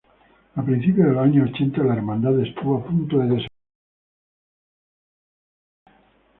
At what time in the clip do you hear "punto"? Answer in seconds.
2.83-3.19